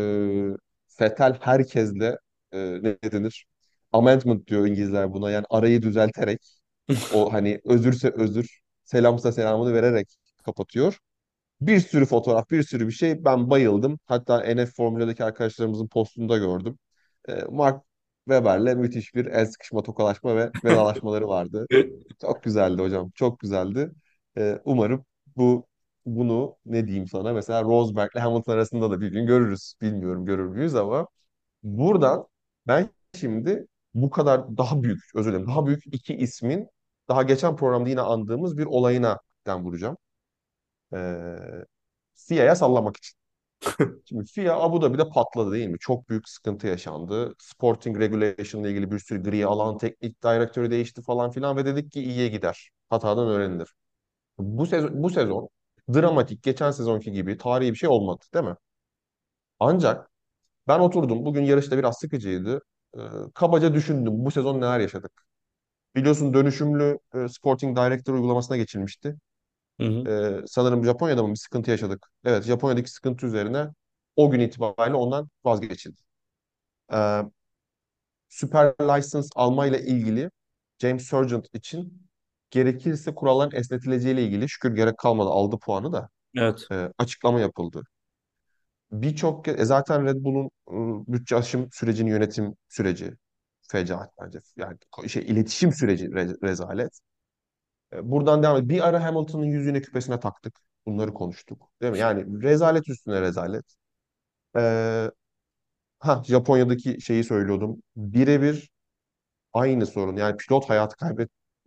[1.01, 2.17] Vettel herkesle
[2.51, 3.45] e, ne denir?
[3.91, 5.31] Amendment diyor İngilizler buna.
[5.31, 6.41] Yani arayı düzelterek
[7.13, 10.07] o hani özürse özür, selamsa selamını vererek
[10.45, 10.97] kapatıyor.
[11.61, 13.25] Bir sürü fotoğraf, bir sürü bir şey.
[13.25, 13.99] Ben bayıldım.
[14.07, 16.79] Hatta NF Formula'daki arkadaşlarımızın postunda gördüm.
[17.29, 17.83] E, Mark
[18.29, 21.67] Webber'le müthiş bir el sıkışma, tokalaşma ve vedalaşmaları vardı.
[22.21, 23.91] Çok güzeldi hocam, çok güzeldi.
[24.37, 25.05] E, umarım
[25.37, 25.68] bu
[26.15, 29.73] bunu ne diyeyim sana mesela Rosberg'le Hamilton arasında da bir gün görürüz.
[29.81, 31.07] Bilmiyorum görür müyüz ama
[31.63, 32.27] buradan
[32.67, 36.69] ben şimdi bu kadar daha büyük, özür dilerim, daha büyük iki ismin
[37.09, 39.97] daha geçen programda yine andığımız bir olayına den vuracağım.
[40.93, 41.65] Ee,
[42.15, 43.19] FIA'ya sallamak için.
[44.05, 45.79] Şimdi FIA Abu Dhabi'de patladı değil mi?
[45.79, 47.35] Çok büyük sıkıntı yaşandı.
[47.39, 51.91] Sporting Regulation ile ilgili bir sürü gri alan, teknik direktörü değişti falan filan ve dedik
[51.91, 52.69] ki iyiye gider.
[52.89, 53.73] Hatadan öğrenilir.
[54.39, 55.49] Bu sezon, bu sezon
[55.93, 58.55] dramatik geçen sezonki gibi tarihi bir şey olmadı değil mi?
[59.59, 60.09] Ancak
[60.69, 61.25] ben oturdum.
[61.25, 62.61] Bugün yarışta biraz sıkıcıydı.
[62.97, 62.99] Ee,
[63.35, 64.13] kabaca düşündüm.
[64.25, 65.11] Bu sezon neler yaşadık?
[65.95, 69.15] Biliyorsun dönüşümlü e, Sporting Director uygulamasına geçilmişti.
[69.79, 70.09] Hı hı.
[70.09, 72.07] Ee, sanırım Japonya'da mı bir sıkıntı yaşadık?
[72.25, 73.67] Evet, Japonya'daki sıkıntı üzerine
[74.15, 76.01] o gün itibariyle ondan vazgeçildi.
[76.93, 77.21] Ee,
[78.29, 80.31] Super License almayla ilgili
[80.79, 82.08] James Sargent için
[82.51, 86.67] gerekirse kuralların esnetileceğiyle ilgili şükür gerek kalmadı aldı puanı da Evet.
[86.71, 87.83] e, açıklama yapıldı.
[88.91, 90.45] Birçok ke- e, zaten Red Bull'un
[91.07, 93.13] e, bütçe aşım sürecini yönetim süreci
[93.61, 94.39] fecaat bence.
[94.57, 96.99] Yani ko- şey iletişim süreci re- rezalet.
[97.93, 98.69] E, buradan devam et.
[98.69, 100.59] Bir ara Hamilton'ın yüzüğüne küpesine taktık.
[100.85, 101.71] Bunları konuştuk.
[101.81, 101.99] Değil mi?
[101.99, 103.65] Yani rezalet üstüne rezalet.
[104.57, 105.11] E,
[105.99, 107.83] ha Japonya'daki şeyi söylüyordum.
[107.95, 108.69] Birebir
[109.53, 110.17] aynı sorun.
[110.17, 110.97] Yani pilot hayatı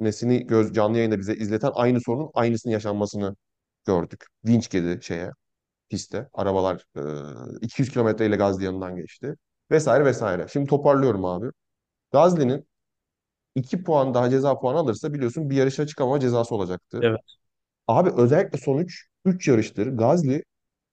[0.03, 3.37] kaybetmesini göz canlı yayında bize izleten aynı sorunun aynısının yaşanmasını
[3.87, 4.27] gördük.
[4.45, 5.31] Vinç girdi şeye
[5.91, 6.29] piste.
[6.35, 7.03] Arabalar e,
[7.61, 9.35] 200 kilometre ile Gazli yanından geçti.
[9.71, 10.47] Vesaire vesaire.
[10.53, 11.47] Şimdi toparlıyorum abi.
[12.13, 12.67] Gazli'nin
[13.55, 17.01] 2 puan daha ceza puanı alırsa biliyorsun bir yarışa çıkamama cezası olacaktı.
[17.03, 17.21] Evet.
[17.89, 20.45] Abi özellikle son 3 3 yarıştır Gazli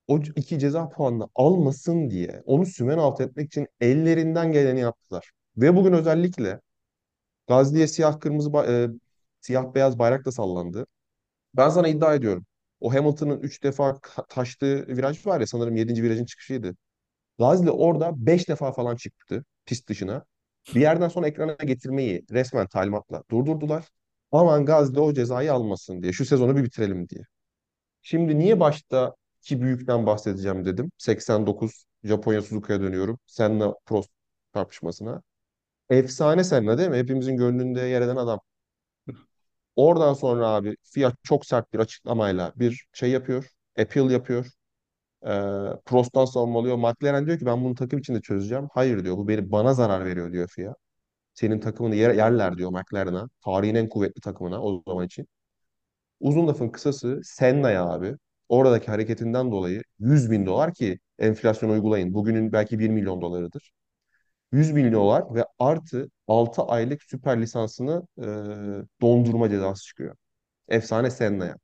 [0.08, 5.32] o iki ceza puanını almasın diye onu sümen alt etmek için ellerinden geleni yaptılar.
[5.58, 6.60] Ve bugün özellikle
[7.50, 8.90] Gazli'ye siyah kırmızı e,
[9.42, 10.88] siyah beyaz bayrak da sallandı.
[11.56, 12.46] Ben sana iddia ediyorum.
[12.80, 16.76] O Hamilton'ın 3 defa taştığı viraj var ya sanırım yedinci virajın çıkışıydı.
[17.40, 20.26] Gazli orada 5 defa falan çıktı pist dışına.
[20.76, 23.86] Bir yerden sonra ekrana getirmeyi resmen talimatla durdurdular.
[24.32, 26.14] Aman Gazli o cezayı almasın diye.
[26.14, 27.24] Şu sezonu bir bitirelim diye.
[28.02, 30.92] Şimdi niye başta iki büyükten bahsedeceğim dedim.
[30.98, 33.20] 89 Japonya Suzuka'ya dönüyorum.
[33.26, 34.10] Senna Prost
[34.54, 35.22] tartışmasına.
[35.90, 36.98] Efsane Senna değil mi?
[36.98, 38.40] Hepimizin gönlünde yer eden adam.
[39.76, 43.46] Oradan sonra abi Fiat çok sert bir açıklamayla bir şey yapıyor.
[43.80, 44.46] Appeal yapıyor.
[45.26, 45.30] Ee,
[45.86, 46.78] Prost'tan savunma alıyor.
[46.78, 48.68] McLaren diyor ki ben bunu takım içinde çözeceğim.
[48.74, 49.18] Hayır diyor.
[49.18, 50.78] Bu beni bana zarar veriyor diyor Fiat.
[51.34, 53.30] Senin takımını yer, yerler diyor McLaren'a.
[53.46, 55.28] Tarihin en kuvvetli takımına o zaman için.
[56.20, 58.16] Uzun lafın kısası Senna'ya abi
[58.50, 62.14] oradaki hareketinden dolayı 100 bin dolar ki enflasyon uygulayın.
[62.14, 63.72] Bugünün belki bir milyon dolarıdır.
[64.52, 68.24] 100 bin dolar ve artı 6 aylık süper lisansını e,
[69.02, 70.16] dondurma cezası çıkıyor.
[70.70, 71.56] Efsane Senna'ya.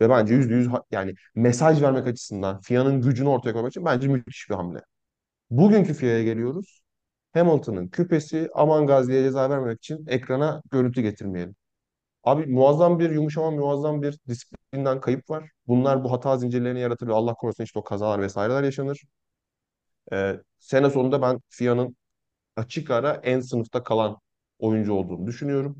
[0.00, 4.08] Ve bence yüzde yüz ha- yani mesaj vermek açısından FIA'nın gücünü ortaya koymak için bence
[4.08, 4.80] müthiş bir hamle.
[5.50, 6.82] Bugünkü FIA'ya geliyoruz.
[7.34, 11.56] Hamilton'ın küpesi aman Gazi'ye ceza vermemek için ekrana görüntü getirmeyelim.
[12.24, 15.50] Abi muazzam bir yumuşama, muazzam bir disiplinden kayıp var.
[15.66, 19.02] Bunlar bu hata zincirlerini yaratır ve Allah korusun işte o kazalar vesaireler yaşanır.
[20.12, 21.96] Ee, sene sonunda ben FIA'nın
[22.56, 24.18] açık ara en sınıfta kalan
[24.58, 25.76] oyuncu olduğunu düşünüyorum.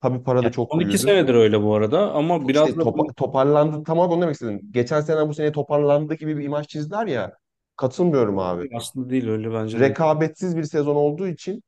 [0.00, 0.98] Tabii para da Yani çok son iki büyüdü.
[0.98, 3.84] senedir öyle bu arada ama biraz İşte da topa- bu toparlandı.
[3.84, 4.60] Tam olarak onu demek istedim.
[4.70, 7.32] Geçen sene bu sene toparlandı gibi bir imaj çizdiler ya.
[7.76, 8.68] Katılmıyorum abi.
[8.70, 9.78] aslında değil öyle bence.
[9.78, 11.62] Rekabetsiz bir sezon olduğu için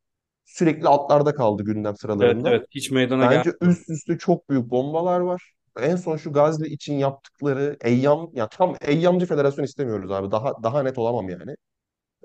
[0.45, 2.47] sürekli altlarda kaldı gündem Evet sıralarında.
[2.47, 3.61] evet hiç meydana Bence gelmedi.
[3.63, 5.55] üst üste çok büyük bombalar var.
[5.81, 10.31] En son şu Gazli için yaptıkları Eyyam ya tam Eyyamcı federasyon istemiyoruz abi.
[10.31, 11.57] Daha daha net olamam yani.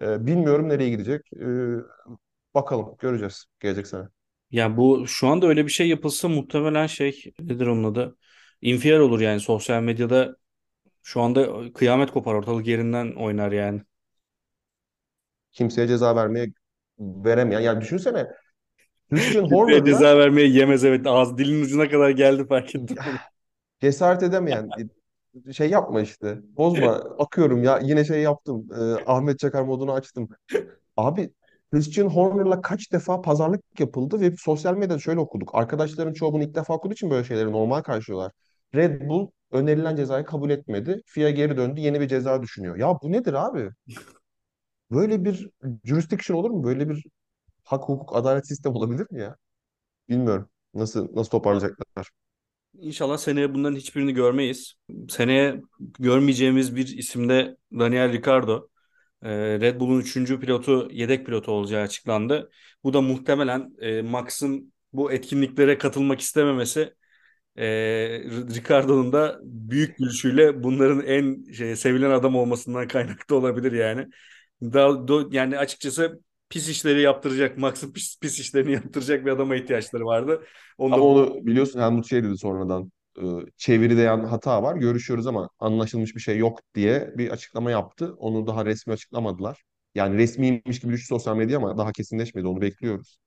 [0.01, 1.21] Ee, bilmiyorum nereye gidecek.
[1.41, 1.75] Ee,
[2.53, 4.08] bakalım göreceğiz gelecek sene.
[4.51, 8.17] Yani bu şu anda öyle bir şey yapılsa muhtemelen şey nedir onun adı?
[8.62, 10.36] İnfial olur yani sosyal medyada
[11.03, 13.81] şu anda kıyamet kopar ortalık yerinden oynar yani.
[15.51, 16.47] Kimseye ceza vermeye
[16.99, 17.60] veremeyen.
[17.62, 18.27] Yani düşünsene
[19.10, 22.97] Christian Horner'la ceza vermeye yemez evet ağız dilin ucuna kadar geldi fark ettim
[23.81, 24.69] cesaret edemeyen
[25.54, 26.39] şey yapma işte.
[26.58, 26.91] Bozma.
[27.19, 27.80] Akıyorum ya.
[27.84, 28.67] Yine şey yaptım.
[28.71, 30.30] Ee, Ahmet Çakar modunu açtım.
[30.98, 31.34] Abi
[31.74, 35.50] Christian Horner'la kaç defa pazarlık yapıldı ve sosyal medyada şöyle okuduk.
[35.56, 38.32] Arkadaşların çoğu bunu ilk defa okuduğu için böyle şeyleri normal karşılıyorlar.
[38.76, 41.02] Red Bull önerilen cezayı kabul etmedi.
[41.06, 41.82] FIA geri döndü.
[41.82, 42.76] Yeni bir ceza düşünüyor.
[42.78, 43.69] Ya bu nedir abi?
[44.91, 45.50] Böyle bir
[45.84, 46.63] jurisdiction olur mu?
[46.63, 47.04] Böyle bir
[47.63, 49.38] hak, hukuk, adalet sistemi olabilir mi ya?
[50.10, 50.50] Bilmiyorum.
[50.76, 52.12] Nasıl nasıl toparlayacaklar?
[52.79, 54.73] İnşallah seneye bunların hiçbirini görmeyiz.
[55.09, 55.61] Seneye
[55.99, 58.67] görmeyeceğimiz bir isimde Daniel Ricciardo.
[59.23, 62.51] Ee, Red Bull'un üçüncü pilotu, yedek pilotu olacağı açıklandı.
[62.83, 66.93] Bu da muhtemelen e, Max'ın bu etkinliklere katılmak istememesi
[67.57, 67.65] e,
[68.55, 74.07] Ricardo'nun da büyük gülüşüyle bunların en şey, sevilen adam olmasından kaynaklı olabilir yani.
[75.31, 80.43] Yani açıkçası pis işleri yaptıracak, Max'ın pis, pis işlerini yaptıracak bir adama ihtiyaçları vardı.
[80.77, 82.91] Onu da Ama onu biliyorsun Helmut şey dedi sonradan.
[83.17, 83.23] e,
[83.58, 84.75] Çeviride yani hata var.
[84.75, 88.13] Görüşüyoruz ama anlaşılmış bir şey yok diye bir açıklama yaptı.
[88.17, 89.63] Onu daha resmi açıklamadılar.
[89.95, 92.47] Yani resmiymiş gibi düştü sosyal medya ama daha kesinleşmedi.
[92.47, 93.17] Onu bekliyoruz.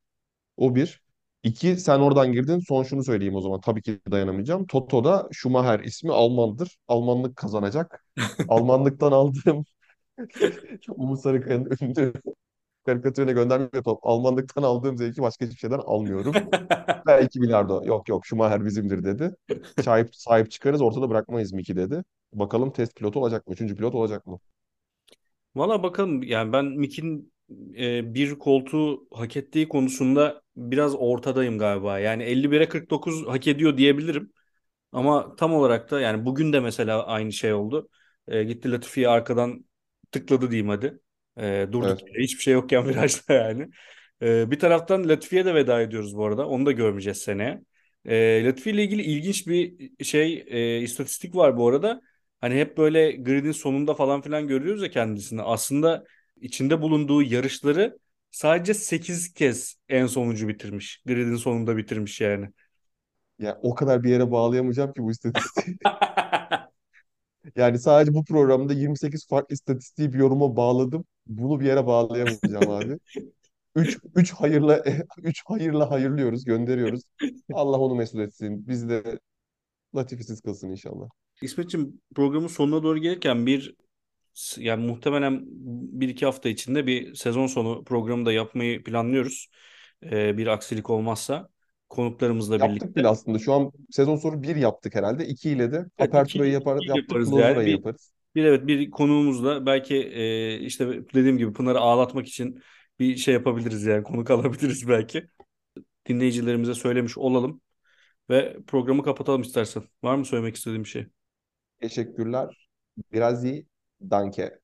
[0.57, 1.03] O bir.
[1.45, 2.61] İki, sen oradan girdin.
[2.69, 3.61] Son şunu söyleyeyim o zaman.
[3.61, 4.67] Tabii ki dayanamayacağım.
[4.67, 6.79] Toto'da Schumacher ismi Almandır.
[6.89, 8.05] Almanlık kazanacak.
[8.49, 9.65] Almanlıktan aldığım
[10.89, 12.13] Umut Sarıkaya'nın ünlü
[12.89, 13.99] karikatürüne gönderme yapalım.
[14.03, 16.35] Almanlıktan aldığım zevki başka hiçbir şeyden almıyorum.
[17.07, 17.83] Belki bilardo.
[17.85, 19.35] Yok yok Schumacher bizimdir dedi.
[19.85, 22.05] Sahip, sahip çıkarız ortada bırakmayız Miki dedi.
[22.33, 23.53] Bakalım test pilotu olacak mı?
[23.53, 24.39] Üçüncü pilot olacak mı?
[25.55, 27.33] Valla bakalım yani ben Mick'in
[27.79, 31.99] e, bir koltuğu hak ettiği konusunda biraz ortadayım galiba.
[31.99, 34.33] Yani 51'e 49 hak ediyor diyebilirim.
[34.93, 37.89] Ama tam olarak da yani bugün de mesela aynı şey oldu.
[38.29, 39.65] E, gitti Latifi'yi arkadan
[40.13, 41.01] tıkladı diyeyim hadi.
[41.39, 42.03] E, durduk Evet.
[42.19, 43.69] hiçbir şey yokken virajda yani.
[44.23, 46.49] E, bir taraftan Latifi'ye de veda ediyoruz bu arada.
[46.49, 47.61] Onu da görmeyeceğiz seneye.
[48.05, 52.01] E, Latifi ile ilgili ilginç bir şey e, istatistik var bu arada.
[52.41, 55.43] Hani hep böyle gridin sonunda falan filan görüyoruz ya kendisini.
[55.43, 56.05] Aslında
[56.41, 57.99] içinde bulunduğu yarışları
[58.31, 61.03] sadece 8 kez en sonuncu bitirmiş.
[61.07, 62.49] Gridin sonunda bitirmiş yani.
[63.39, 65.79] Ya o kadar bir yere bağlayamayacağım ki bu istatistiği.
[67.57, 71.05] Yani sadece bu programda 28 farklı istatistiği bir yoruma bağladım.
[71.27, 72.99] Bunu bir yere bağlayamayacağım abi.
[73.77, 74.85] 3 3 hayırla
[75.23, 77.03] 3 hayırla hayırlıyoruz, gönderiyoruz.
[77.55, 78.69] Allah onu mesut etsin.
[78.69, 79.21] Biz de
[79.97, 81.09] latifisiz kılsın inşallah.
[81.43, 83.75] İsmetciğim programın sonuna doğru gelirken bir
[84.57, 85.41] yani muhtemelen
[86.01, 89.49] bir iki hafta içinde bir sezon sonu programı da yapmayı planlıyoruz.
[90.03, 91.49] Ee, bir aksilik olmazsa
[91.89, 92.95] konuklarımızla Yaptık birlikte.
[93.01, 93.39] bile aslında.
[93.39, 95.27] Şu an sezon sonu 1 yaptık herhalde.
[95.27, 97.67] 2 ile de Evet, Aperturo'yu iki- yapar, yaptık, yaparız Closera'yı yani.
[97.67, 98.13] Bir- yaparız.
[98.35, 102.63] Bir evet bir konuğumuzla belki e, işte dediğim gibi Pınar'ı ağlatmak için
[103.01, 105.27] bir şey yapabiliriz yani konuk alabiliriz belki.
[106.09, 107.61] Dinleyicilerimize söylemiş olalım
[108.31, 109.83] ve programı kapatalım istersen.
[110.03, 111.07] Var mı söylemek istediğim bir şey?
[111.81, 112.69] Teşekkürler.
[113.13, 113.67] Biraz iyi.
[114.11, 114.59] Danke.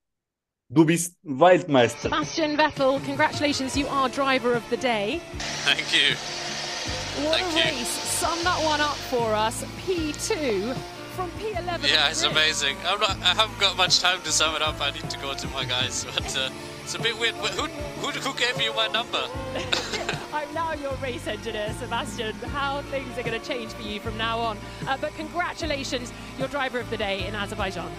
[0.75, 2.11] Du bist Waldmeister.
[2.11, 5.21] Sebastian Vettel, congratulations, you are driver of the day.
[5.65, 6.34] Thank you.
[7.25, 7.77] What Thank a you.
[7.79, 7.89] race!
[7.89, 9.65] Sum that one up for us.
[9.87, 10.75] P2
[11.17, 11.89] from P11.
[11.89, 12.77] Yeah, it's amazing.
[12.87, 13.13] I'm not.
[13.23, 14.79] I haven't got much time to sum it up.
[14.81, 16.51] I need to go to my guys, but uh,
[16.83, 17.35] it's a bit weird.
[17.37, 19.27] Who, who, who gave you my number?
[20.35, 22.35] I'm now your race engineer, Sebastian.
[22.53, 24.59] How things are going to change for you from now on.
[24.87, 27.91] Uh, but congratulations, you're driver of the day in Azerbaijan.